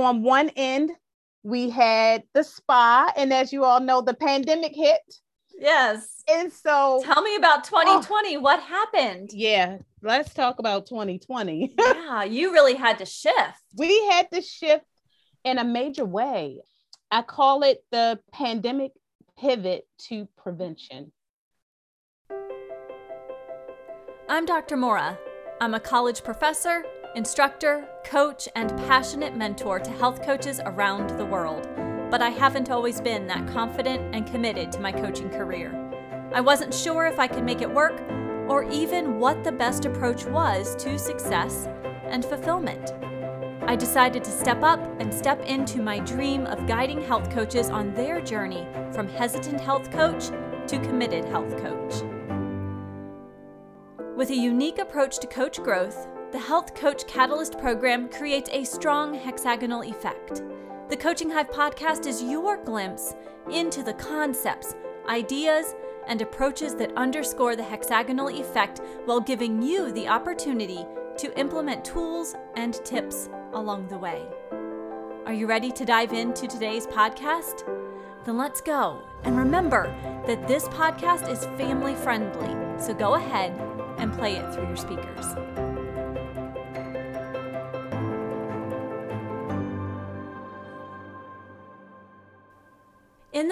[0.00, 0.90] on one end,
[1.42, 3.12] we had the spa.
[3.16, 5.00] And as you all know, the pandemic hit.
[5.58, 6.22] Yes.
[6.30, 8.36] And so tell me about 2020.
[8.36, 9.30] Oh, what happened?
[9.32, 11.74] Yeah, let's talk about 2020.
[11.78, 13.62] yeah, you really had to shift.
[13.76, 14.84] We had to shift
[15.44, 16.60] in a major way.
[17.10, 18.92] I call it the pandemic
[19.38, 21.12] pivot to prevention.
[24.28, 24.76] I'm Dr.
[24.76, 25.18] Mora.
[25.60, 26.84] I'm a college professor,
[27.18, 31.68] instructor, coach, and passionate mentor to health coaches around the world.
[32.12, 35.74] But I haven't always been that confident and committed to my coaching career.
[36.32, 38.00] I wasn't sure if I could make it work
[38.48, 41.66] or even what the best approach was to success
[42.04, 42.92] and fulfillment.
[43.62, 47.92] I decided to step up and step into my dream of guiding health coaches on
[47.94, 50.28] their journey from hesitant health coach
[50.68, 51.94] to committed health coach.
[54.16, 59.14] With a unique approach to coach growth, the Health Coach Catalyst program creates a strong
[59.14, 60.42] hexagonal effect.
[60.90, 63.14] The Coaching Hive podcast is your glimpse
[63.50, 64.74] into the concepts,
[65.08, 65.74] ideas,
[66.06, 70.84] and approaches that underscore the hexagonal effect while giving you the opportunity
[71.16, 74.26] to implement tools and tips along the way.
[75.24, 77.64] Are you ready to dive into today's podcast?
[78.26, 79.02] Then let's go.
[79.24, 79.94] And remember
[80.26, 83.58] that this podcast is family friendly, so go ahead
[83.96, 85.67] and play it through your speakers.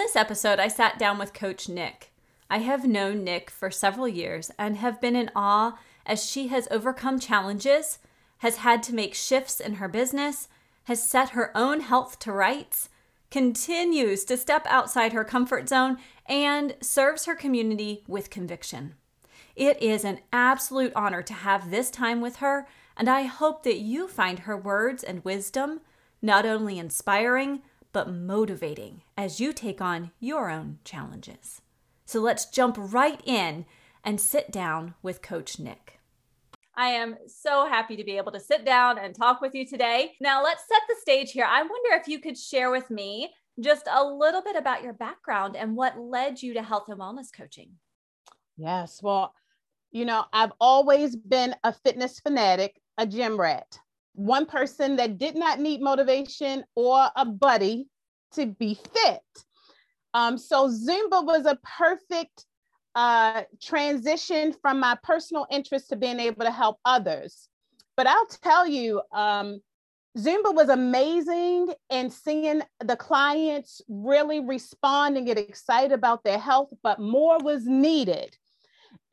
[0.07, 2.13] This episode, I sat down with Coach Nick.
[2.49, 6.69] I have known Nick for several years and have been in awe as she has
[6.71, 7.99] overcome challenges,
[8.39, 10.47] has had to make shifts in her business,
[10.85, 12.89] has set her own health to rights,
[13.33, 18.95] continues to step outside her comfort zone, and serves her community with conviction.
[19.57, 23.81] It is an absolute honor to have this time with her, and I hope that
[23.81, 25.81] you find her words and wisdom
[26.23, 27.63] not only inspiring,
[27.97, 31.63] but motivating as you take on your own challenges.
[32.05, 33.65] So let's jump right in
[34.05, 35.99] and sit down with Coach Nick.
[36.77, 40.13] I am so happy to be able to sit down and talk with you today.
[40.21, 41.47] Now, let's set the stage here.
[41.49, 43.31] I wonder if you could share with me
[43.61, 47.29] just a little bit about your background and what led you to health and wellness
[47.35, 47.71] coaching.
[48.59, 49.03] Yes.
[49.03, 49.33] Well,
[49.91, 53.79] you know, I've always been a fitness fanatic, a gym rat,
[54.17, 57.87] one person that did not need motivation or a buddy
[58.33, 59.21] to be fit.
[60.15, 62.47] Um, so Zumba was a perfect
[62.95, 67.49] uh, transition from my personal interest to being able to help others.
[67.97, 69.61] But I'll tell you, um,
[70.17, 76.73] Zumba was amazing and seeing the clients really respond and get excited about their health,
[76.83, 78.35] but more was needed.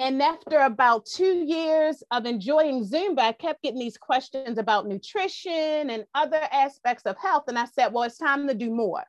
[0.03, 5.89] And after about two years of enjoying Zumba, I kept getting these questions about nutrition
[5.89, 7.45] and other aspects of health.
[7.47, 9.05] And I said, well, it's time to do more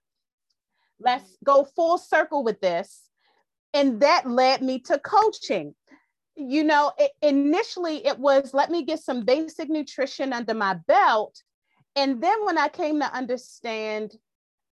[1.00, 3.02] let's go full circle with this.
[3.72, 5.74] And that led me to coaching.
[6.36, 11.42] You know, it, initially it was let me get some basic nutrition under my belt.
[11.96, 14.12] And then when I came to understand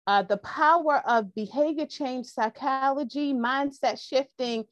[0.08, 4.66] uh, the power of behavior change psychology, mindset shifting,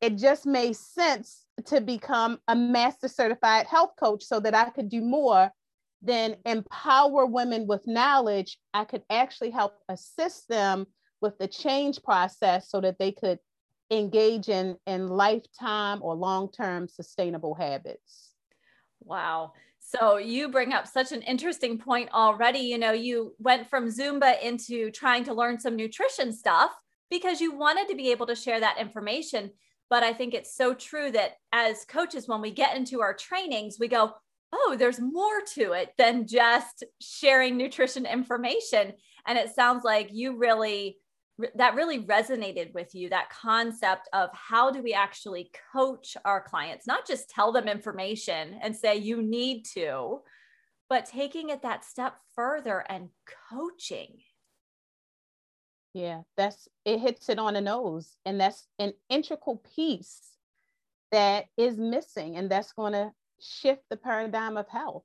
[0.00, 4.88] it just made sense to become a master certified health coach so that I could
[4.88, 5.50] do more
[6.02, 8.58] than empower women with knowledge.
[8.74, 10.86] I could actually help assist them
[11.20, 13.38] with the change process so that they could
[13.90, 18.30] engage in, in lifetime or long-term sustainable habits.
[19.04, 19.52] Wow.
[19.78, 22.60] So you bring up such an interesting point already.
[22.60, 26.70] You know, you went from Zumba into trying to learn some nutrition stuff
[27.10, 29.50] because you wanted to be able to share that information.
[29.92, 33.76] But I think it's so true that as coaches, when we get into our trainings,
[33.78, 34.14] we go,
[34.50, 38.94] oh, there's more to it than just sharing nutrition information.
[39.26, 40.96] And it sounds like you really
[41.56, 46.86] that really resonated with you that concept of how do we actually coach our clients
[46.86, 50.20] not just tell them information and say you need to
[50.90, 53.08] but taking it that step further and
[53.50, 54.18] coaching
[55.94, 60.20] yeah that's it hits it on the nose and that's an integral piece
[61.10, 63.10] that is missing and that's going to
[63.40, 65.04] shift the paradigm of health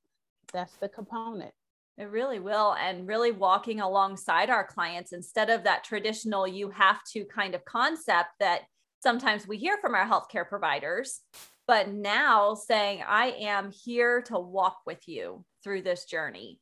[0.54, 1.54] that's the component
[1.98, 2.76] it really will.
[2.80, 7.66] And really walking alongside our clients instead of that traditional you have to kind of
[7.66, 8.62] concept that
[9.02, 11.22] sometimes we hear from our healthcare providers,
[11.68, 16.60] but now saying, I am here to walk with you through this journey.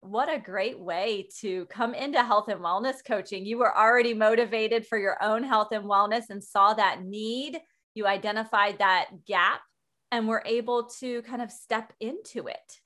[0.00, 3.44] What a great way to come into health and wellness coaching.
[3.44, 7.60] You were already motivated for your own health and wellness and saw that need.
[7.94, 9.60] You identified that gap
[10.12, 12.80] and were able to kind of step into it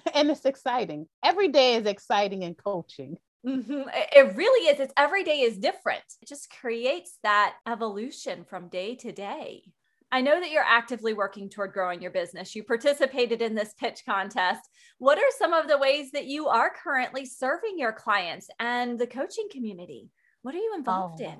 [0.14, 1.06] and it's exciting.
[1.24, 3.18] Every day is exciting in coaching.
[3.46, 3.82] Mm-hmm.
[3.92, 4.80] It really is.
[4.80, 6.02] It's every day is different.
[6.20, 9.64] It just creates that evolution from day to day.
[10.12, 12.54] I know that you're actively working toward growing your business.
[12.54, 14.60] You participated in this pitch contest.
[14.98, 19.06] What are some of the ways that you are currently serving your clients and the
[19.06, 20.10] coaching community?
[20.42, 21.38] What are you involved oh, in?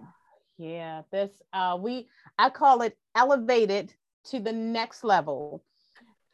[0.57, 2.09] Yeah, this uh we
[2.39, 3.93] I call it elevated
[4.27, 5.63] to the next level.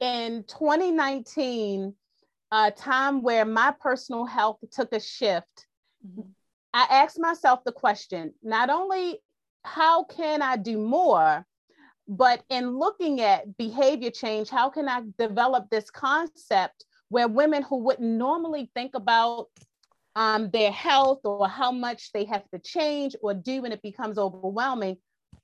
[0.00, 1.92] In 2019,
[2.52, 5.66] a time where my personal health took a shift,
[6.06, 6.28] mm-hmm.
[6.72, 9.18] I asked myself the question, not only
[9.64, 11.44] how can I do more,
[12.08, 17.76] but in looking at behavior change, how can I develop this concept where women who
[17.78, 19.48] wouldn't normally think about
[20.16, 24.18] um, their health or how much they have to change or do when it becomes
[24.18, 24.96] overwhelming,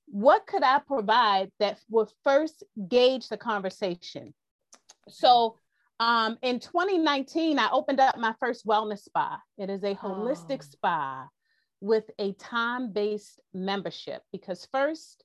[0.06, 4.34] what could I provide that would first gauge the conversation?
[5.08, 5.58] So
[6.00, 9.40] um, in 2019, I opened up my first wellness spa.
[9.58, 10.70] It is a holistic oh.
[10.70, 11.28] spa
[11.80, 15.22] with a time based membership because, first,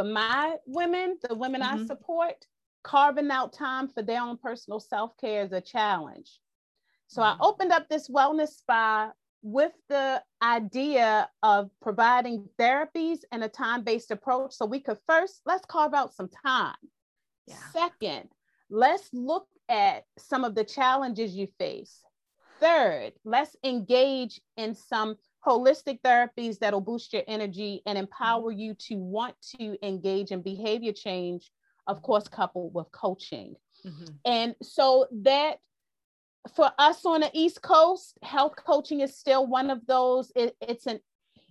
[0.00, 1.82] for my women, the women mm-hmm.
[1.82, 2.46] I support,
[2.82, 6.38] carving out time for their own personal self care is a challenge.
[7.08, 7.42] So mm-hmm.
[7.42, 9.12] I opened up this wellness spa
[9.42, 14.54] with the idea of providing therapies and a time based approach.
[14.54, 16.76] So we could first, let's carve out some time.
[17.46, 17.56] Yeah.
[17.72, 18.30] Second,
[18.70, 22.00] let's look at some of the challenges you face.
[22.58, 25.16] Third, let's engage in some
[25.46, 30.92] holistic therapies that'll boost your energy and empower you to want to engage in behavior
[30.92, 31.50] change,
[31.86, 33.54] of course, coupled with coaching.
[33.86, 34.12] Mm-hmm.
[34.24, 35.58] And so that
[36.54, 40.32] for us on the East Coast, health coaching is still one of those.
[40.34, 41.00] It, it's an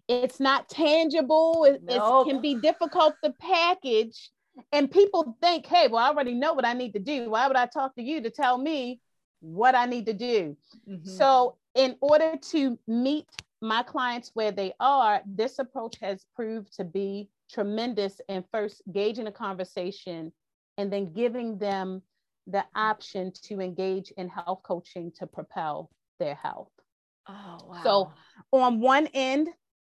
[0.08, 1.66] it's not tangible.
[1.66, 2.28] It, nope.
[2.28, 4.32] can be difficult to package.
[4.72, 7.30] And people think, hey, well, I already know what I need to do.
[7.30, 9.00] Why would I talk to you to tell me
[9.40, 10.58] what I need to do?
[10.90, 11.08] Mm-hmm.
[11.08, 13.28] So, in order to meet
[13.62, 19.28] my clients where they are, this approach has proved to be tremendous in first gauging
[19.28, 20.32] a conversation
[20.78, 22.02] and then giving them
[22.48, 25.90] the option to engage in health coaching to propel
[26.20, 26.72] their health.
[27.28, 27.82] Oh, wow.
[27.84, 28.12] So,
[28.52, 29.50] on one end,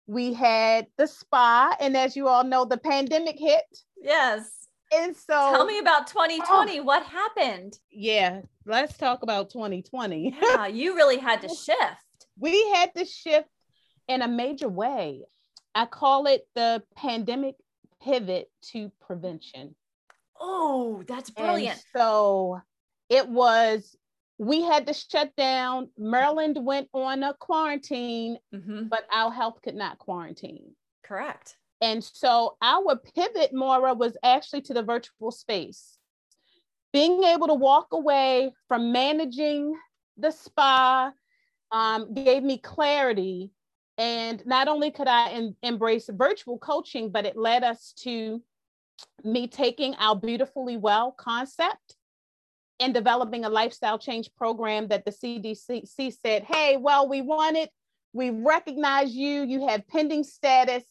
[0.07, 3.63] we had the spa, and as you all know, the pandemic hit.
[3.97, 4.67] Yes.
[4.93, 6.79] And so, tell me about 2020.
[6.79, 7.77] Oh, what happened?
[7.91, 10.37] Yeah, let's talk about 2020.
[10.41, 12.27] yeah, you really had to shift.
[12.37, 13.49] We had to shift
[14.07, 15.23] in a major way.
[15.73, 17.55] I call it the pandemic
[18.01, 19.75] pivot to prevention.
[20.39, 21.77] Oh, that's brilliant.
[21.77, 22.61] And so
[23.09, 23.95] it was,
[24.37, 25.89] we had to shut down.
[25.97, 28.83] Maryland went on a quarantine, mm-hmm.
[28.87, 30.75] but our health could not quarantine.
[31.03, 31.57] Correct.
[31.81, 35.97] And so our pivot, Maura, was actually to the virtual space.
[36.93, 39.77] Being able to walk away from managing
[40.17, 41.11] the spa
[41.71, 43.51] um, gave me clarity
[43.97, 48.41] and not only could I in, embrace virtual coaching, but it led us to
[49.23, 51.95] me taking our beautifully well concept
[52.79, 57.69] and developing a lifestyle change program that the CDC said, hey, well, we want it.
[58.11, 59.43] We recognize you.
[59.43, 60.83] You have pending status.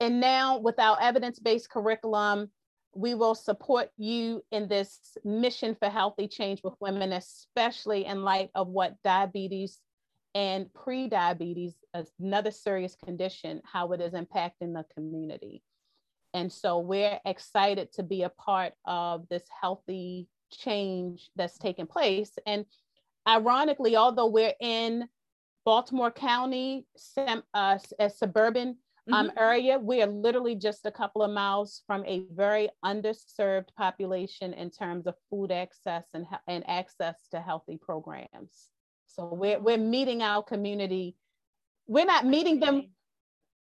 [0.00, 2.50] And now, with our evidence based curriculum,
[2.94, 8.50] we will support you in this mission for healthy change with women, especially in light
[8.54, 9.78] of what diabetes
[10.34, 11.74] and pre-diabetes,
[12.20, 15.62] another serious condition, how it is impacting the community.
[16.34, 22.32] And so we're excited to be a part of this healthy change that's taking place.
[22.46, 22.66] And
[23.26, 25.08] ironically, although we're in
[25.64, 26.86] Baltimore County,
[27.54, 28.76] uh, a suburban
[29.12, 29.38] um, mm-hmm.
[29.38, 34.70] area, we are literally just a couple of miles from a very underserved population in
[34.70, 38.70] terms of food access and, and access to healthy programs.
[39.08, 41.16] So we're, we're meeting our community.
[41.86, 42.90] We're not meeting them,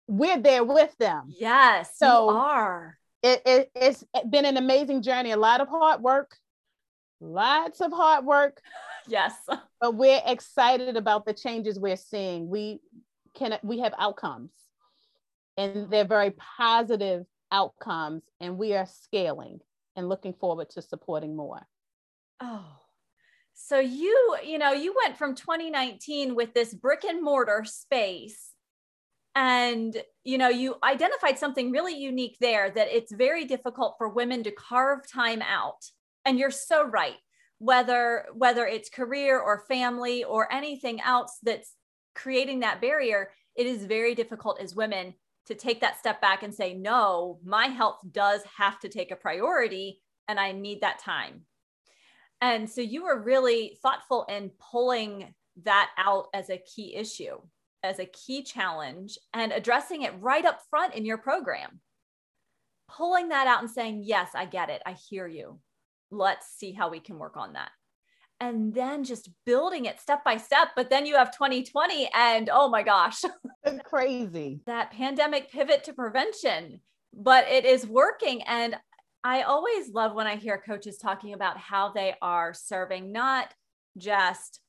[0.08, 1.24] we're there with them.
[1.28, 2.98] Yes, so you are.
[3.22, 6.36] It, it, it's been an amazing journey, a lot of hard work,
[7.20, 8.60] lots of hard work.
[9.08, 9.34] Yes.
[9.80, 12.48] But we're excited about the changes we're seeing.
[12.48, 12.80] We
[13.36, 14.50] can we have outcomes
[15.56, 19.60] and they're very positive outcomes and we are scaling
[19.94, 21.66] and looking forward to supporting more.
[22.40, 22.66] Oh,
[23.56, 28.52] so you, you know, you went from 2019 with this brick and mortar space
[29.34, 34.42] and you know you identified something really unique there that it's very difficult for women
[34.44, 35.84] to carve time out.
[36.24, 37.16] And you're so right
[37.58, 41.74] whether whether it's career or family or anything else that's
[42.14, 45.14] creating that barrier it is very difficult as women
[45.46, 49.16] to take that step back and say no my health does have to take a
[49.16, 51.42] priority and i need that time
[52.40, 57.36] And so you were really thoughtful in pulling that out as a key issue,
[57.82, 61.80] as a key challenge, and addressing it right up front in your program.
[62.88, 64.82] Pulling that out and saying, Yes, I get it.
[64.86, 65.58] I hear you.
[66.10, 67.70] Let's see how we can work on that.
[68.38, 70.68] And then just building it step by step.
[70.76, 73.22] But then you have 2020, and oh my gosh,
[73.84, 74.60] crazy.
[74.66, 76.80] that pandemic pivot to prevention,
[77.14, 78.42] but it is working.
[78.42, 78.76] And
[79.26, 83.52] I always love when I hear coaches talking about how they are serving not
[83.98, 84.60] just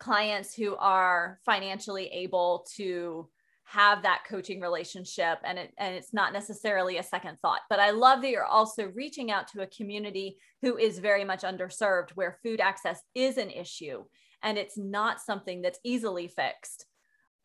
[0.00, 3.28] clients who are financially able to
[3.62, 7.90] have that coaching relationship and it, and it's not necessarily a second thought but i
[7.90, 12.40] love that you're also reaching out to a community who is very much underserved where
[12.42, 14.02] food access is an issue
[14.42, 16.86] and it's not something that's easily fixed.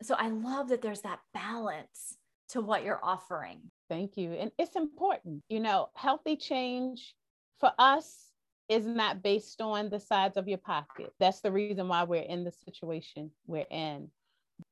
[0.01, 2.17] So i love that there's that balance
[2.50, 7.15] to what you're offering thank you and it's important you know healthy change
[7.59, 8.25] for us
[8.69, 11.13] is not based on the size of your pocket.
[11.19, 14.09] That's the reason why we're in the situation we're in.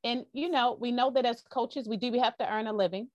[0.04, 2.74] And, you know, we know that as coaches, we do we have to earn a
[2.74, 3.10] living.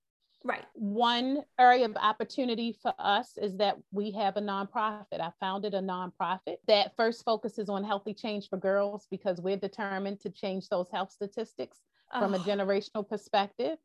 [0.44, 0.64] Right.
[0.74, 5.20] One area of opportunity for us is that we have a nonprofit.
[5.20, 10.20] I founded a nonprofit that first focuses on healthy change for girls because we're determined
[10.20, 11.78] to change those health statistics
[12.14, 12.20] oh.
[12.20, 13.78] from a generational perspective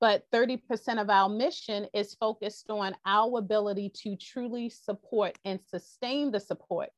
[0.00, 6.30] but 30% of our mission is focused on our ability to truly support and sustain
[6.30, 6.90] the support.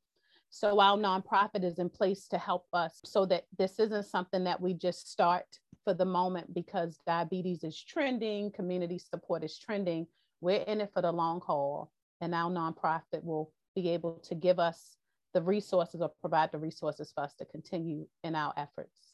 [0.51, 4.61] So our nonprofit is in place to help us so that this isn't something that
[4.61, 5.45] we just start
[5.85, 10.07] for the moment because diabetes is trending, community support is trending.
[10.41, 14.59] We're in it for the long haul, and our nonprofit will be able to give
[14.59, 14.97] us
[15.35, 19.08] the resources or provide the resources for us to continue in our efforts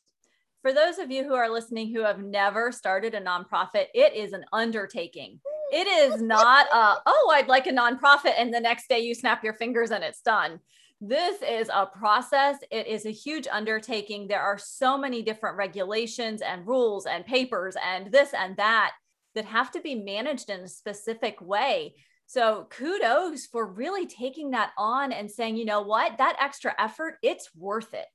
[0.64, 4.33] for those of you who are listening who have never started a nonprofit, it is
[4.33, 5.38] an undertaking.
[5.71, 8.33] It is not a, oh, I'd like a nonprofit.
[8.38, 10.61] And the next day you snap your fingers and it's done.
[11.02, 12.56] This is a process.
[12.71, 14.26] It is a huge undertaking.
[14.26, 18.92] There are so many different regulations and rules and papers and this and that
[19.35, 21.94] that have to be managed in a specific way.
[22.25, 27.18] So kudos for really taking that on and saying, you know what, that extra effort,
[27.23, 28.09] it's worth it.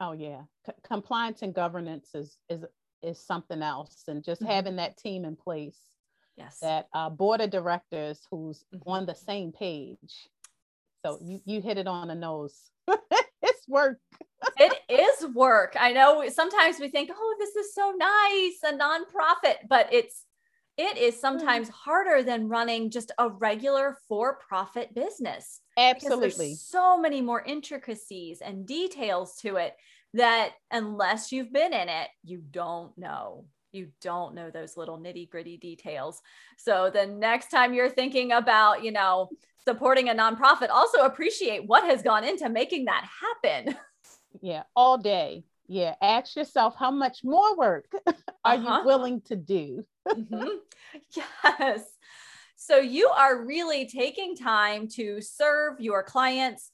[0.00, 2.64] Oh yeah, C- compliance and governance is is
[3.02, 4.50] is something else, and just mm-hmm.
[4.50, 5.78] having that team in place.
[6.36, 6.58] Yes.
[6.60, 8.88] That uh, board of directors who's mm-hmm.
[8.88, 10.28] on the same page.
[11.04, 12.70] So you you hit it on the nose.
[12.88, 13.98] it's work.
[14.58, 15.76] it is work.
[15.78, 20.24] I know sometimes we think, oh, this is so nice, a nonprofit, but it's
[20.80, 21.20] it is mm-hmm.
[21.20, 21.72] sometimes mm.
[21.72, 25.60] harder than running just a regular for-profit business.
[25.76, 26.54] Absolutely.
[26.54, 29.76] So many more intricacies and details to it
[30.14, 33.44] that unless you've been in it, you don't know.
[33.72, 36.20] You don't know those little nitty gritty details.
[36.56, 39.28] So the next time you're thinking about, you know,
[39.64, 43.76] supporting a nonprofit, also appreciate what has gone into making that happen.
[44.42, 45.44] Yeah, all day.
[45.70, 48.14] Yeah, ask yourself how much more work are
[48.54, 48.78] uh-huh.
[48.80, 49.86] you willing to do?
[50.06, 50.48] mm-hmm.
[51.44, 51.84] Yes.
[52.56, 56.72] So you are really taking time to serve your clients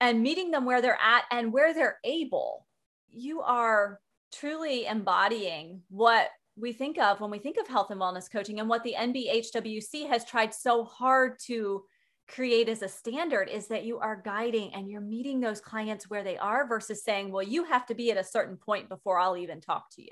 [0.00, 2.68] and meeting them where they're at and where they're able.
[3.10, 3.98] You are
[4.32, 8.68] truly embodying what we think of when we think of health and wellness coaching and
[8.68, 11.82] what the NBHWC has tried so hard to
[12.30, 16.24] create as a standard is that you are guiding and you're meeting those clients where
[16.24, 19.36] they are versus saying, well, you have to be at a certain point before I'll
[19.36, 20.08] even talk to you.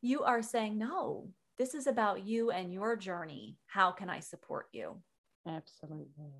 [0.00, 3.56] You are saying, no, this is about you and your journey.
[3.66, 5.00] How can I support you?
[5.46, 6.32] Absolutely.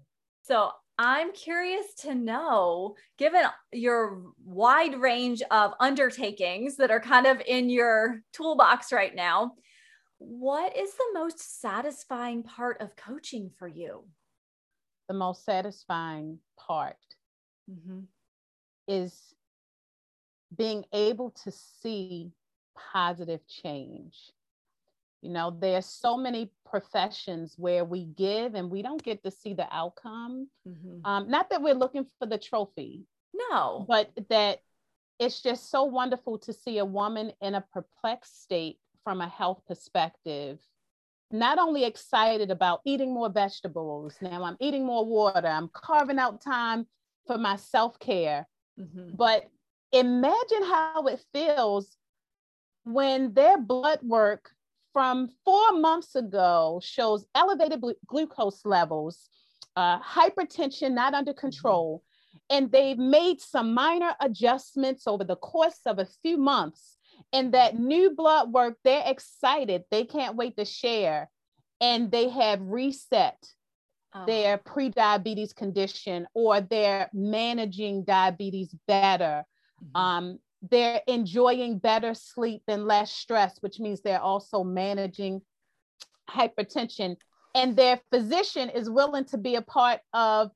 [0.43, 7.41] So I'm curious to know, given your wide range of undertakings that are kind of
[7.47, 9.53] in your toolbox right now,
[10.19, 14.05] what is the most satisfying part of coaching for you?
[15.09, 16.97] The most satisfying part
[17.71, 18.01] mm-hmm.
[18.87, 19.35] is
[20.57, 22.33] being able to see
[22.93, 24.15] positive change
[25.21, 29.53] you know, there's so many professions where we give and we don't get to see
[29.53, 30.49] the outcome.
[30.67, 31.05] Mm-hmm.
[31.05, 33.05] Um, not that we're looking for the trophy.
[33.51, 33.85] No.
[33.89, 34.61] But that
[35.19, 39.63] it's just so wonderful to see a woman in a perplexed state from a health
[39.67, 40.61] perspective
[41.31, 46.41] not only excited about eating more vegetables now i'm eating more water i'm carving out
[46.41, 46.87] time
[47.27, 48.47] for my self-care
[48.81, 49.11] mm-hmm.
[49.15, 49.45] but
[49.93, 51.97] imagine how it feels
[52.85, 54.51] when their blood work
[54.93, 59.29] from four months ago shows elevated glucose levels,
[59.77, 61.39] uh, hypertension not under mm-hmm.
[61.39, 62.03] control,
[62.51, 66.97] and they've made some minor adjustments over the course of a few months.
[67.33, 69.85] And that new blood work, they're excited.
[69.91, 71.31] They can't wait to share.
[71.81, 73.37] And they have reset
[74.15, 74.25] oh.
[74.27, 79.45] their pre-diabetes condition or they're managing diabetes better.
[79.85, 79.97] Mm-hmm.
[79.97, 80.39] Um,
[80.71, 85.43] they're enjoying better sleep and less stress, which means they're also managing
[86.29, 87.17] hypertension.
[87.55, 90.51] And their physician is willing to be a part of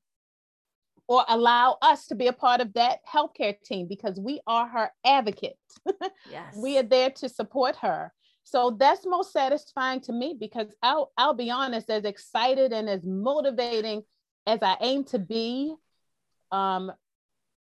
[1.07, 4.91] or allow us to be a part of that healthcare team because we are her
[5.05, 5.57] advocate.
[6.31, 6.55] yes.
[6.57, 8.13] we are there to support her.
[8.43, 13.05] So that's most satisfying to me because I'll, I'll be honest, as excited and as
[13.05, 14.03] motivating
[14.45, 15.73] as I aim to be,
[16.51, 16.91] um,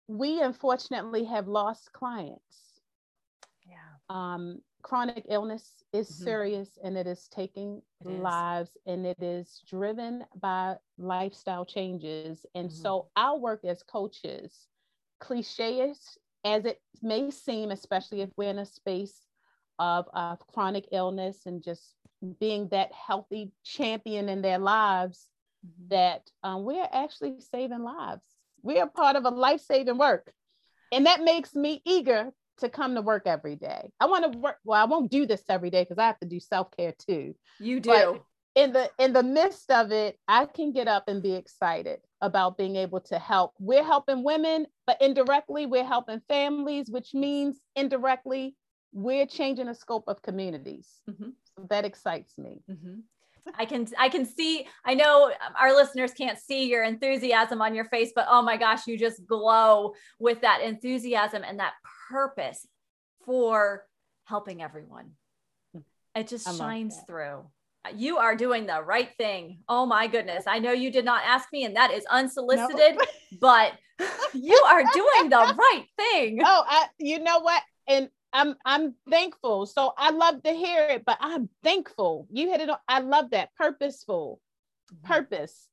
[0.07, 2.80] we unfortunately have lost clients.
[3.66, 3.76] Yeah.
[4.09, 6.25] Um, chronic illness is mm-hmm.
[6.25, 8.83] serious and it is taking it lives is.
[8.87, 12.47] and it is driven by lifestyle changes.
[12.54, 12.83] And mm-hmm.
[12.83, 14.66] so our work as coaches,
[15.21, 15.92] cliche
[16.45, 19.26] as it may seem, especially if we're in a space
[19.78, 21.95] of, of chronic illness and just
[22.40, 25.26] being that healthy champion in their lives,
[25.66, 25.88] mm-hmm.
[25.90, 28.23] that um, we're actually saving lives.
[28.62, 30.33] We are part of a life saving work.
[30.90, 33.90] And that makes me eager to come to work every day.
[34.00, 34.56] I want to work.
[34.64, 37.34] Well, I won't do this every day because I have to do self care too.
[37.58, 37.90] You do.
[37.90, 38.22] But
[38.54, 42.58] in the in the midst of it, I can get up and be excited about
[42.58, 43.54] being able to help.
[43.60, 48.56] We're helping women, but indirectly we're helping families, which means indirectly
[48.92, 50.88] we're changing the scope of communities.
[51.08, 51.30] Mm-hmm.
[51.56, 52.62] So that excites me.
[52.70, 53.00] Mm-hmm.
[53.54, 57.86] I can I can see I know our listeners can't see your enthusiasm on your
[57.86, 61.72] face but oh my gosh you just glow with that enthusiasm and that
[62.08, 62.66] purpose
[63.24, 63.86] for
[64.24, 65.12] helping everyone.
[66.14, 67.44] It just shines through.
[67.94, 69.60] You are doing the right thing.
[69.68, 70.44] Oh my goodness.
[70.46, 73.04] I know you did not ask me, and that is unsolicited, no.
[73.40, 73.72] but
[74.34, 76.40] you are doing the right thing.
[76.44, 77.62] Oh, I, you know what?
[77.86, 79.66] And I'm I'm thankful.
[79.66, 82.26] So I love to hear it, but I'm thankful.
[82.30, 82.78] You hit it on.
[82.88, 83.50] I love that.
[83.56, 84.40] Purposeful.
[84.92, 85.12] Mm-hmm.
[85.12, 85.68] Purpose.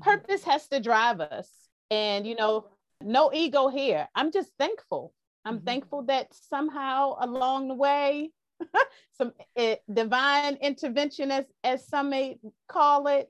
[0.00, 0.10] Mm-hmm.
[0.10, 1.48] Purpose has to drive us.
[1.90, 2.66] And you know,
[3.00, 4.08] no ego here.
[4.14, 5.12] I'm just thankful.
[5.44, 5.64] I'm mm-hmm.
[5.64, 8.30] thankful that somehow along the way,
[9.18, 13.28] some uh, divine intervention, as, as some may call it,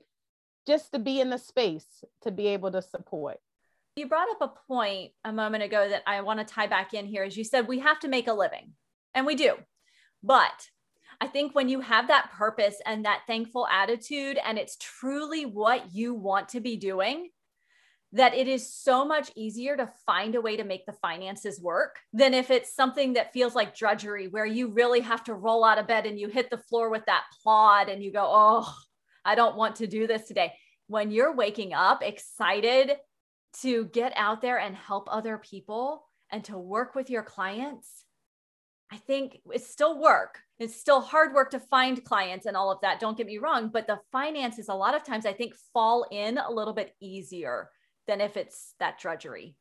[0.67, 3.37] just to be in the space to be able to support.
[3.95, 7.05] You brought up a point a moment ago that I want to tie back in
[7.05, 7.23] here.
[7.23, 8.73] As you said, we have to make a living,
[9.13, 9.55] and we do.
[10.21, 10.69] But
[11.21, 15.93] I think when you have that purpose and that thankful attitude, and it's truly what
[15.93, 17.29] you want to be doing,
[18.15, 21.97] that it is so much easier to find a way to make the finances work
[22.13, 25.77] than if it's something that feels like drudgery where you really have to roll out
[25.77, 28.73] of bed and you hit the floor with that plod and you go, Oh,
[29.25, 30.53] I don't want to do this today.
[30.87, 32.93] When you're waking up excited
[33.61, 38.05] to get out there and help other people and to work with your clients,
[38.93, 40.39] I think it's still work.
[40.57, 43.01] It's still hard work to find clients and all of that.
[43.01, 46.37] Don't get me wrong, but the finances, a lot of times, I think fall in
[46.37, 47.71] a little bit easier
[48.07, 49.55] than if it's that drudgery.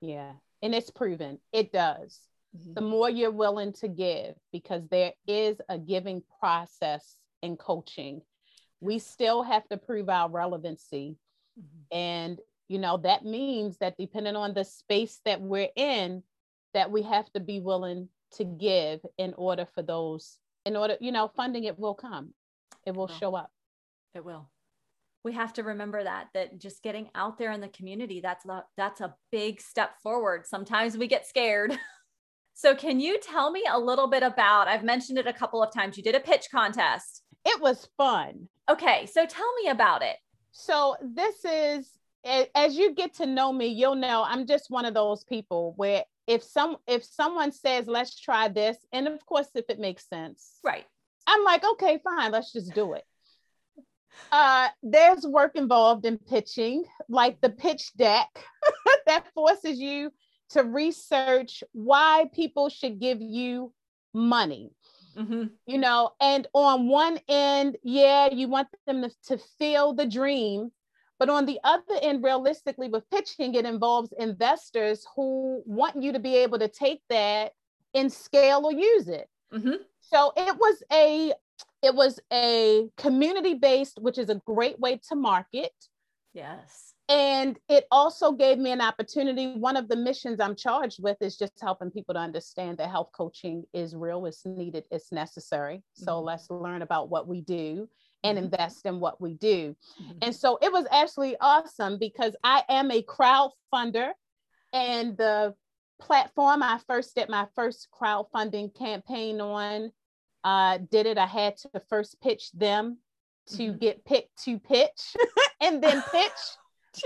[0.00, 0.32] Yeah.
[0.62, 2.20] And it's proven it does.
[2.56, 2.74] Mm-hmm.
[2.74, 8.22] The more you're willing to give, because there is a giving process in coaching,
[8.80, 11.16] we still have to prove our relevancy.
[11.58, 11.96] Mm-hmm.
[11.96, 16.22] And, you know, that means that depending on the space that we're in,
[16.74, 21.12] that we have to be willing to give in order for those, in order, you
[21.12, 22.34] know, funding it will come,
[22.86, 23.50] it will show up.
[24.14, 24.48] It will
[25.24, 28.64] we have to remember that that just getting out there in the community that's a,
[28.76, 30.46] that's a big step forward.
[30.46, 31.76] Sometimes we get scared.
[32.60, 35.72] So can you tell me a little bit about i've mentioned it a couple of
[35.72, 37.22] times you did a pitch contest.
[37.44, 38.48] It was fun.
[38.68, 40.16] Okay so tell me about it.
[40.50, 41.88] So this is
[42.56, 46.02] as you get to know me you'll know i'm just one of those people where
[46.26, 50.58] if some if someone says let's try this and of course if it makes sense.
[50.64, 50.84] Right.
[51.28, 53.04] I'm like okay fine let's just do it
[54.32, 58.28] uh, there's work involved in pitching, like the pitch deck
[59.06, 60.10] that forces you
[60.50, 63.72] to research why people should give you
[64.14, 64.72] money.
[65.16, 65.44] Mm-hmm.
[65.66, 70.70] You know, and on one end, yeah, you want them to, to feel the dream.
[71.18, 76.20] But on the other end, realistically, with pitching, it involves investors who want you to
[76.20, 77.52] be able to take that
[77.94, 79.28] and scale or use it.
[79.52, 79.82] Mm-hmm.
[80.00, 81.32] So it was a
[81.82, 85.72] it was a community based, which is a great way to market.
[86.34, 86.94] Yes.
[87.08, 89.54] And it also gave me an opportunity.
[89.54, 93.10] One of the missions I'm charged with is just helping people to understand that health
[93.16, 95.82] coaching is real, it's needed, it's necessary.
[95.94, 96.26] So mm-hmm.
[96.26, 97.88] let's learn about what we do
[98.24, 98.44] and mm-hmm.
[98.44, 99.74] invest in what we do.
[100.02, 100.18] Mm-hmm.
[100.22, 104.10] And so it was actually awesome because I am a crowd funder
[104.74, 105.54] and the
[106.00, 109.92] platform I first did my first crowdfunding campaign on
[110.44, 112.98] uh, did it, I had to first pitch them
[113.48, 113.78] to mm-hmm.
[113.78, 115.16] get picked to pitch.
[115.60, 116.30] and then pitch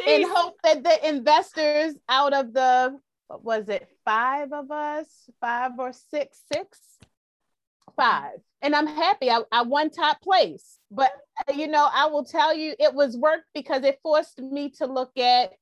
[0.07, 5.07] and hope that the investors out of the what was it five of us
[5.41, 6.79] five or six six?
[7.97, 8.39] Five.
[8.63, 9.31] And i'm happy.
[9.31, 10.79] I, I won top place.
[10.91, 11.13] But
[11.49, 14.87] uh, you know i will tell you it was work because it forced me to
[14.87, 15.53] look at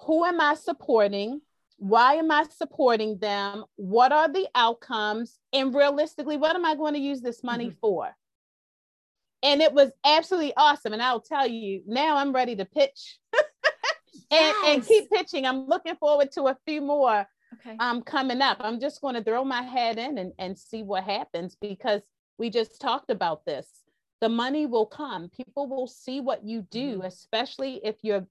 [0.00, 1.40] who am i supporting
[1.80, 6.94] why am i supporting them what are the outcomes and realistically what am i going
[6.94, 7.78] to use this money mm-hmm.
[7.80, 8.14] for
[9.42, 13.18] and it was absolutely awesome and i'll tell you now i'm ready to pitch
[14.30, 15.46] and, and keep pitching.
[15.46, 17.76] I'm looking forward to a few more okay.
[17.78, 18.58] um, coming up.
[18.60, 22.02] I'm just going to throw my head in and, and see what happens because
[22.38, 23.66] we just talked about this.
[24.20, 25.30] The money will come.
[25.30, 27.06] People will see what you do, mm-hmm.
[27.06, 28.26] especially if you're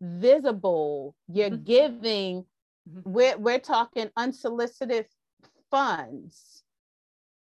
[0.00, 1.64] visible, you're mm-hmm.
[1.64, 2.44] giving.
[2.88, 3.10] Mm-hmm.
[3.10, 5.06] We're, we're talking unsolicited
[5.70, 6.62] funds.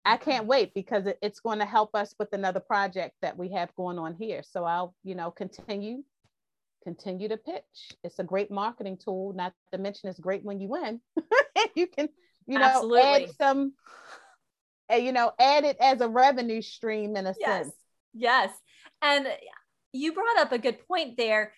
[0.05, 3.75] I can't wait because it's going to help us with another project that we have
[3.77, 4.43] going on here.
[4.43, 6.03] So I'll, you know, continue
[6.83, 7.97] continue to pitch.
[8.03, 11.01] It's a great marketing tool, not to mention it's great when you win.
[11.77, 12.09] you can,
[12.47, 13.25] you know, Absolutely.
[13.25, 13.75] add some,
[14.93, 17.65] uh, you know, add it as a revenue stream in a yes.
[17.65, 17.75] sense.
[18.13, 18.51] Yes.
[19.01, 19.27] And
[19.93, 21.53] you brought up a good point there.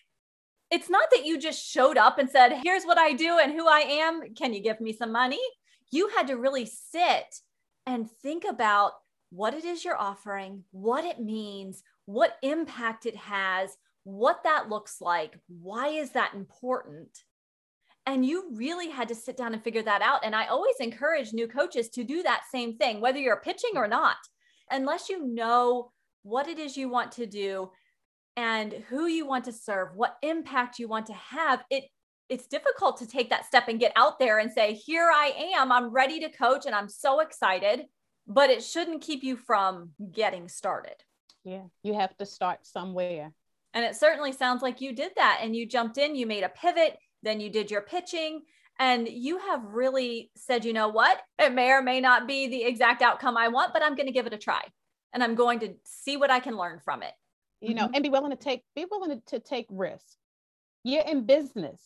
[0.71, 3.69] It's not that you just showed up and said, here's what I do and who
[3.69, 4.35] I am.
[4.35, 5.41] Can you give me some money?
[5.91, 7.41] You had to really sit
[7.87, 8.93] and think about
[9.31, 15.01] what it is you're offering, what it means, what impact it has, what that looks
[15.01, 15.39] like.
[15.49, 17.25] Why is that important?
[18.07, 20.25] And you really had to sit down and figure that out.
[20.25, 23.89] And I always encourage new coaches to do that same thing, whether you're pitching or
[23.89, 24.17] not,
[24.71, 25.91] unless you know
[26.23, 27.71] what it is you want to do
[28.37, 31.63] and who you want to serve, what impact you want to have.
[31.71, 31.85] It
[32.31, 35.71] it's difficult to take that step and get out there and say, "Here I am.
[35.71, 37.85] I'm ready to coach and I'm so excited."
[38.27, 40.97] But it shouldn't keep you from getting started.
[41.45, 43.33] Yeah, you have to start somewhere.
[43.75, 46.49] And it certainly sounds like you did that and you jumped in, you made a
[46.49, 48.41] pivot, then you did your pitching,
[48.79, 51.21] and you have really said, you know what?
[51.39, 54.13] It may or may not be the exact outcome I want, but I'm going to
[54.13, 54.63] give it a try
[55.13, 57.13] and I'm going to see what I can learn from it.
[57.69, 57.95] You know, mm-hmm.
[57.95, 60.17] and be willing to take, be willing to, take risks.
[60.83, 61.81] You're in business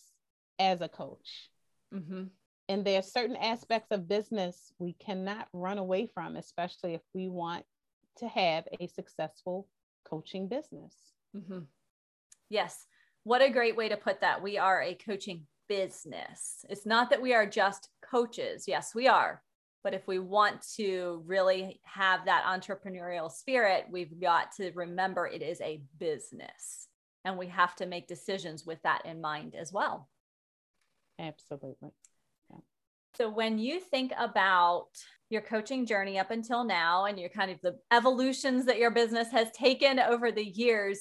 [0.58, 1.50] as a coach.
[1.94, 2.24] Mm-hmm.
[2.68, 7.28] And there are certain aspects of business we cannot run away from, especially if we
[7.28, 7.64] want
[8.18, 9.68] to have a successful
[10.04, 10.94] coaching business.
[11.36, 11.60] Mm-hmm.
[12.50, 12.86] Yes.
[13.24, 14.42] What a great way to put that.
[14.42, 16.64] We are a coaching business.
[16.68, 18.64] It's not that we are just coaches.
[18.66, 19.42] Yes, we are.
[19.84, 25.42] But if we want to really have that entrepreneurial spirit, we've got to remember it
[25.42, 26.88] is a business
[27.24, 30.08] and we have to make decisions with that in mind as well.
[31.18, 31.90] Absolutely.
[32.50, 32.58] Yeah.
[33.16, 34.88] So, when you think about
[35.30, 39.30] your coaching journey up until now and your kind of the evolutions that your business
[39.30, 41.00] has taken over the years,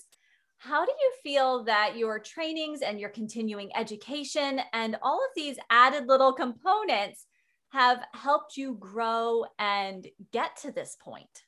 [0.57, 5.57] how do you feel that your trainings and your continuing education and all of these
[5.69, 7.26] added little components
[7.69, 11.43] have helped you grow and get to this point?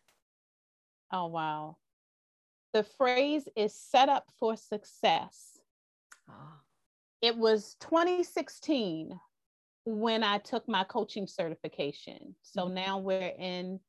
[1.12, 1.78] Oh, wow.
[2.74, 5.60] The phrase is set up for success.
[6.30, 6.54] Oh.
[7.22, 9.20] It was 2016
[9.86, 12.36] when I took my coaching certification.
[12.44, 12.76] So mm-hmm.
[12.76, 13.80] now we're in,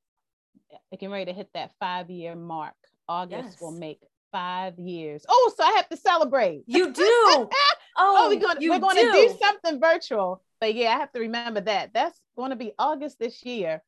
[0.90, 2.74] getting ready to hit that five year mark.
[3.08, 3.60] August yes.
[3.60, 4.00] will make
[4.32, 5.24] five years.
[5.28, 6.62] Oh, so I have to celebrate.
[6.66, 7.48] You do.
[7.96, 10.42] Oh, oh, we're going we're going to do something virtual.
[10.60, 11.92] But yeah, I have to remember that.
[11.94, 13.82] That's going to be August this year.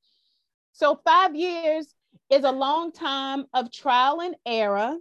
[0.72, 1.94] So five years
[2.30, 4.96] is a long time of trial and error.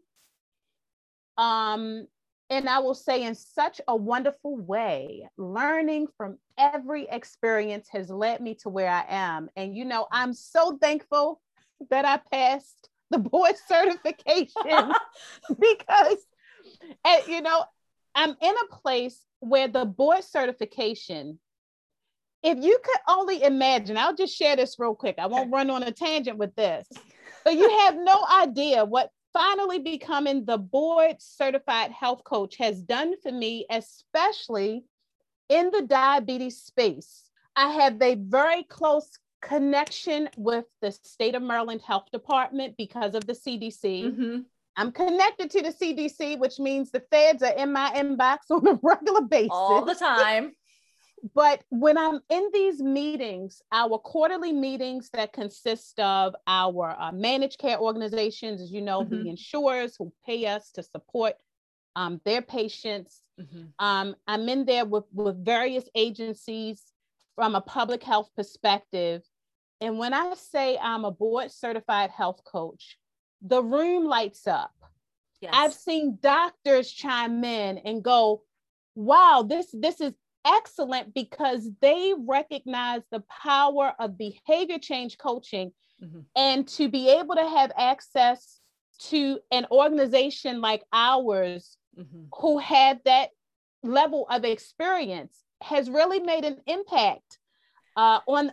[1.38, 2.08] Um,
[2.50, 8.42] and I will say in such a wonderful way, learning from every experience has led
[8.42, 9.50] me to where I am.
[9.56, 11.40] And you know, I'm so thankful
[11.90, 14.94] that I passed the board certification
[15.48, 16.18] because
[17.06, 17.64] and, you know
[18.16, 21.40] i'm in a place where the board certification
[22.44, 25.84] if you could only imagine i'll just share this real quick i won't run on
[25.84, 26.88] a tangent with this
[27.44, 33.14] but you have no idea what finally becoming the board certified health coach has done
[33.22, 34.84] for me especially
[35.50, 41.82] in the diabetes space i have a very close connection with the state of Maryland
[41.82, 44.06] Health Department because of the CDC.
[44.06, 44.40] Mm-hmm.
[44.76, 48.80] I'm connected to the CDC, which means the feds are in my inbox on a
[48.82, 49.50] regular basis.
[49.52, 50.54] All the time.
[51.36, 57.60] but when I'm in these meetings, our quarterly meetings that consist of our uh, managed
[57.60, 59.24] care organizations, as you know, mm-hmm.
[59.24, 61.36] the insurers who pay us to support
[61.96, 63.22] um, their patients.
[63.40, 63.64] Mm-hmm.
[63.86, 66.82] Um, I'm in there with, with various agencies
[67.36, 69.24] from a public health perspective
[69.82, 72.98] and when I say I'm a board certified health coach,
[73.42, 74.74] the room lights up.
[75.42, 75.52] Yes.
[75.56, 78.44] I've seen doctors chime in and go,
[78.96, 80.14] wow, this, this is
[80.46, 85.72] excellent because they recognize the power of behavior change coaching
[86.04, 86.20] mm-hmm.
[86.36, 88.60] and to be able to have access
[89.00, 92.26] to an organization like ours mm-hmm.
[92.40, 93.30] who had that
[93.84, 97.40] level of experience has really made an impact
[97.98, 98.52] uh, on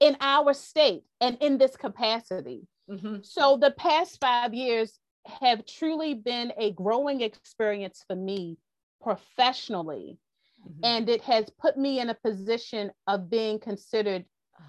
[0.00, 2.66] in our state and in this capacity.
[2.90, 3.16] Mm-hmm.
[3.22, 8.58] So the past five years have truly been a growing experience for me
[9.02, 10.18] professionally.
[10.66, 10.80] Mm-hmm.
[10.84, 14.24] And it has put me in a position of being considered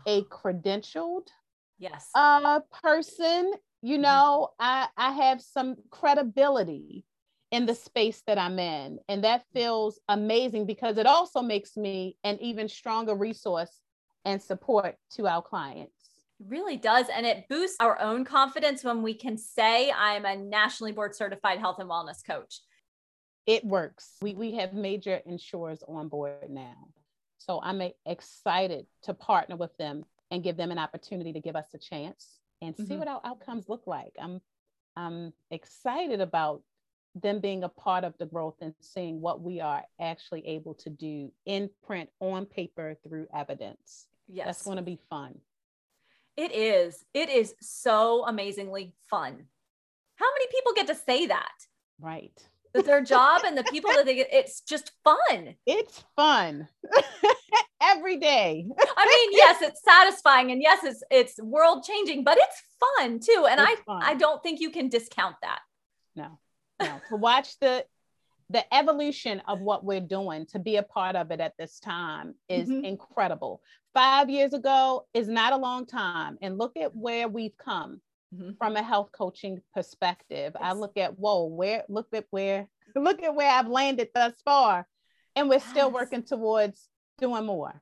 [0.05, 1.27] a credentialed
[1.79, 3.51] yes uh, person.
[3.81, 4.01] You mm-hmm.
[4.01, 7.05] know, I, I have some credibility
[7.51, 8.99] in the space that I'm in.
[9.07, 13.81] And that feels amazing because it also makes me an even stronger resource
[14.25, 15.96] and support to our clients.
[16.45, 17.07] Really does.
[17.13, 21.59] And it boosts our own confidence when we can say, I'm a nationally board certified
[21.59, 22.61] health and wellness coach.
[23.45, 24.17] It works.
[24.21, 26.75] We, we have major insurers on board now.
[27.37, 31.67] So I'm excited to partner with them and give them an opportunity to give us
[31.73, 32.99] a chance and see mm-hmm.
[32.99, 34.11] what our outcomes look like.
[34.21, 34.41] I'm
[34.97, 36.63] I'm excited about
[37.15, 40.89] them being a part of the growth and seeing what we are actually able to
[40.89, 44.07] do in print on paper through evidence.
[44.27, 44.47] Yes.
[44.47, 45.35] That's going to be fun.
[46.37, 47.03] It is.
[47.13, 49.45] It is so amazingly fun.
[50.15, 51.51] How many people get to say that?
[51.99, 52.31] Right.
[52.73, 55.55] That their job and the people that they get, it's just fun.
[55.65, 56.67] It's fun.
[57.81, 58.65] Every day.
[58.97, 63.47] I mean, yes, it's satisfying and yes, it's it's world changing, but it's fun too.
[63.49, 64.03] And it's I fun.
[64.03, 65.59] I don't think you can discount that.
[66.15, 66.39] No
[66.79, 67.85] know, to watch the
[68.49, 72.35] the evolution of what we're doing to be a part of it at this time
[72.47, 72.85] is mm-hmm.
[72.85, 73.61] incredible.
[73.93, 76.37] Five years ago is not a long time.
[76.41, 77.99] And look at where we've come
[78.33, 78.51] mm-hmm.
[78.57, 80.53] from a health coaching perspective.
[80.55, 80.61] Yes.
[80.61, 84.87] I look at, whoa, where, look at where, look at where I've landed thus far.
[85.35, 85.69] And we're yes.
[85.69, 86.87] still working towards
[87.19, 87.81] doing more.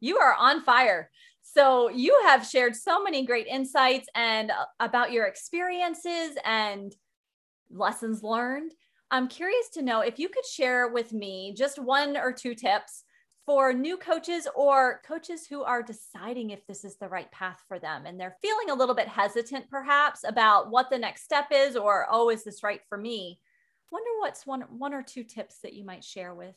[0.00, 1.10] You are on fire.
[1.42, 6.94] So you have shared so many great insights and uh, about your experiences and
[7.70, 8.72] lessons learned.
[9.10, 13.04] I'm curious to know if you could share with me just one or two tips
[13.44, 17.80] for new coaches or coaches who are deciding if this is the right path for
[17.80, 21.74] them and they're feeling a little bit hesitant perhaps about what the next step is
[21.74, 23.40] or oh is this right for me?
[23.90, 26.56] Wonder what's one one or two tips that you might share with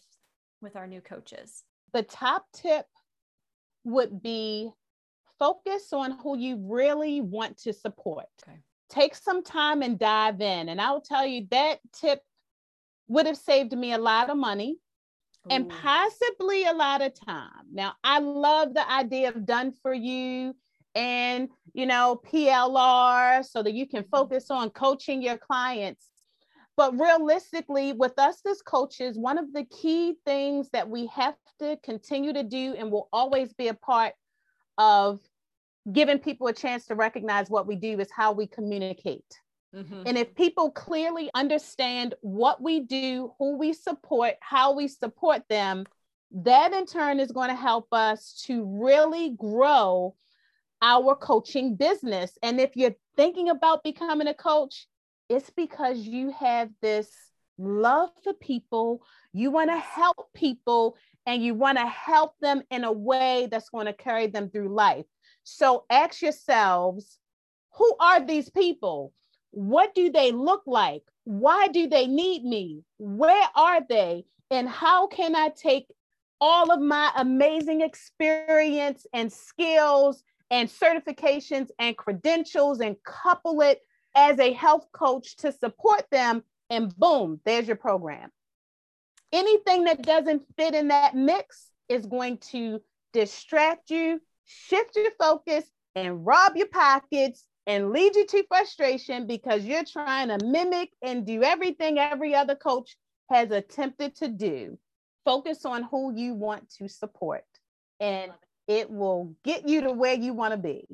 [0.61, 1.63] with our new coaches.
[1.93, 2.85] The top tip
[3.83, 4.69] would be
[5.39, 8.27] focus on who you really want to support.
[8.47, 8.59] Okay.
[8.89, 10.69] Take some time and dive in.
[10.69, 12.21] And I'll tell you that tip
[13.13, 14.77] would have saved me a lot of money
[15.45, 15.49] Ooh.
[15.51, 17.65] and possibly a lot of time.
[17.71, 20.55] Now, I love the idea of done for you
[20.95, 26.07] and, you know, PLR so that you can focus on coaching your clients.
[26.75, 31.77] But realistically, with us as coaches, one of the key things that we have to
[31.83, 34.13] continue to do and will always be a part
[34.79, 35.19] of
[35.91, 39.39] giving people a chance to recognize what we do is how we communicate.
[39.75, 40.03] Mm-hmm.
[40.05, 45.85] And if people clearly understand what we do, who we support, how we support them,
[46.31, 50.15] that in turn is going to help us to really grow
[50.81, 52.37] our coaching business.
[52.43, 54.87] And if you're thinking about becoming a coach,
[55.29, 57.09] it's because you have this
[57.57, 62.83] love for people, you want to help people, and you want to help them in
[62.83, 65.05] a way that's going to carry them through life.
[65.43, 67.17] So ask yourselves
[67.75, 69.13] who are these people?
[69.53, 71.03] What do they look like?
[71.25, 72.83] Why do they need me?
[72.97, 74.25] Where are they?
[74.49, 75.85] And how can I take
[76.41, 83.81] all of my amazing experience and skills and certifications and credentials and couple it
[84.15, 86.43] as a health coach to support them?
[86.71, 88.31] And boom, there's your program.
[89.31, 92.81] Anything that doesn't fit in that mix is going to
[93.13, 99.63] distract you, shift your focus and rob your pockets and lead you to frustration because
[99.63, 102.97] you're trying to mimic and do everything every other coach
[103.29, 104.77] has attempted to do.
[105.25, 107.45] Focus on who you want to support,
[107.99, 108.31] and
[108.67, 110.85] it will get you to where you want to be.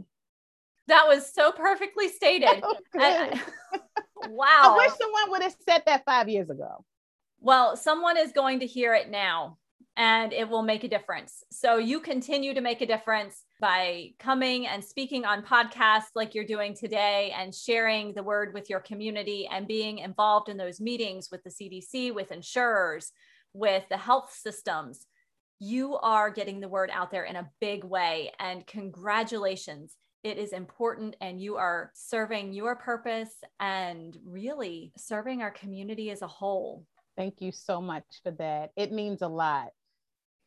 [0.87, 2.49] That was so perfectly stated.
[2.63, 3.39] Oh, I,
[4.27, 4.47] wow.
[4.61, 6.83] I wish someone would have said that five years ago.
[7.39, 9.58] Well, someone is going to hear it now
[9.97, 11.43] and it will make a difference.
[11.51, 16.45] So you continue to make a difference by coming and speaking on podcasts like you're
[16.45, 21.27] doing today and sharing the word with your community and being involved in those meetings
[21.31, 23.11] with the CDC, with insurers,
[23.53, 25.05] with the health systems.
[25.59, 28.31] You are getting the word out there in a big way.
[28.39, 29.97] And congratulations.
[30.23, 36.21] it is important and you are serving your purpose and really serving our community as
[36.21, 36.85] a whole.
[37.19, 38.71] Thank you so much for that.
[38.77, 39.71] It means a lot.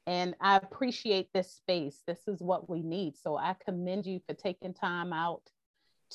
[0.07, 2.03] And I appreciate this space.
[2.07, 3.19] This is what we need.
[3.19, 5.43] So I commend you for taking time out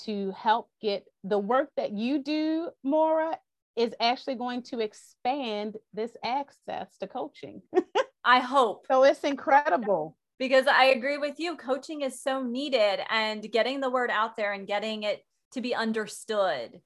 [0.06, 3.38] to help get the work that you do, Maura,
[3.76, 7.62] is actually going to expand this access to coaching.
[8.26, 8.88] I hope.
[8.90, 10.18] So it's incredible.
[10.40, 11.56] Because I agree with you.
[11.56, 15.76] Coaching is so needed, and getting the word out there and getting it to be
[15.76, 16.82] understood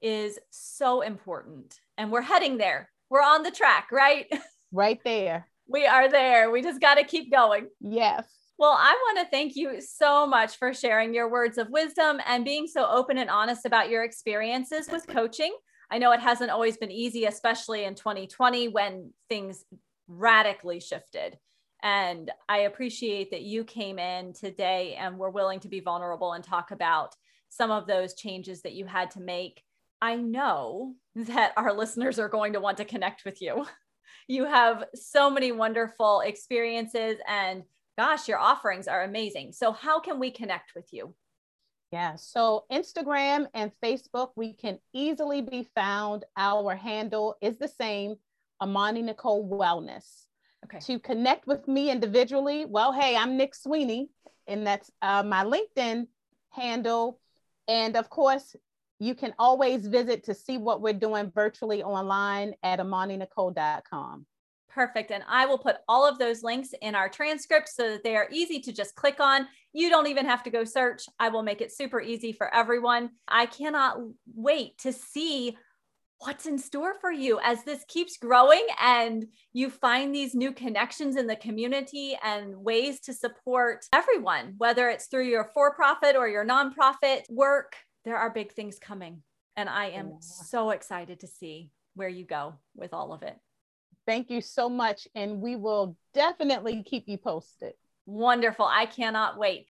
[0.00, 1.80] is so important.
[1.98, 2.88] And we're heading there.
[3.10, 4.26] We're on the track, right?
[4.72, 5.48] Right there.
[5.66, 6.48] We are there.
[6.48, 7.66] We just got to keep going.
[7.80, 8.24] Yes.
[8.56, 12.44] Well, I want to thank you so much for sharing your words of wisdom and
[12.44, 15.52] being so open and honest about your experiences with coaching.
[15.90, 19.64] I know it hasn't always been easy, especially in 2020 when things
[20.06, 21.36] radically shifted.
[21.82, 26.44] And I appreciate that you came in today and were willing to be vulnerable and
[26.44, 27.16] talk about
[27.48, 29.64] some of those changes that you had to make.
[30.00, 33.66] I know that our listeners are going to want to connect with you.
[34.28, 37.64] You have so many wonderful experiences, and
[37.98, 39.50] gosh, your offerings are amazing.
[39.52, 41.16] So, how can we connect with you?
[41.90, 46.24] Yeah, so Instagram and Facebook, we can easily be found.
[46.36, 48.16] Our handle is the same,
[48.60, 50.26] Amani Nicole Wellness.
[50.64, 50.78] Okay.
[50.78, 54.10] To connect with me individually, well, hey, I'm Nick Sweeney,
[54.46, 56.06] and that's uh, my LinkedIn
[56.50, 57.18] handle.
[57.66, 58.54] And of course,
[59.00, 64.26] you can always visit to see what we're doing virtually online at amaninicole.com.
[64.68, 65.10] Perfect.
[65.10, 68.28] And I will put all of those links in our transcript so that they are
[68.30, 69.48] easy to just click on.
[69.72, 71.02] You don't even have to go search.
[71.18, 73.10] I will make it super easy for everyone.
[73.26, 73.96] I cannot
[74.32, 75.56] wait to see
[76.18, 81.16] what's in store for you as this keeps growing and you find these new connections
[81.16, 86.28] in the community and ways to support everyone, whether it's through your for profit or
[86.28, 89.22] your nonprofit work there are big things coming.
[89.56, 93.36] And I am so excited to see where you go with all of it.
[94.06, 95.06] Thank you so much.
[95.14, 97.74] And we will definitely keep you posted.
[98.06, 98.64] Wonderful.
[98.64, 99.66] I cannot wait.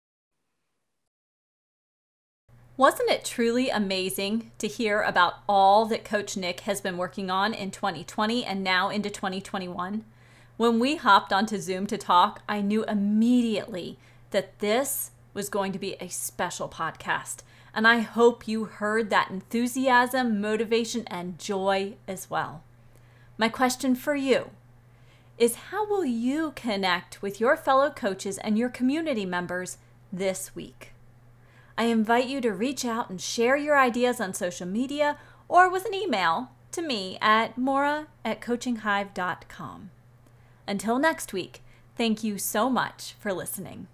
[2.77, 7.53] Wasn't it truly amazing to hear about all that Coach Nick has been working on
[7.53, 10.05] in 2020 and now into 2021?
[10.57, 13.99] When we hopped onto Zoom to talk, I knew immediately
[14.31, 17.38] that this was going to be a special podcast
[17.79, 22.64] and I hope you heard that enthusiasm, motivation, and joy as well.
[23.37, 24.51] My question for you
[25.38, 29.79] is how will you connect with your fellow coaches and your community members
[30.12, 30.93] this week?
[31.79, 35.85] I invite you to reach out and share your ideas on social media or with
[35.85, 39.91] an email to me at maura at coachinghive.com.
[40.67, 41.62] Until next week,
[41.97, 43.87] thank you so much for listening.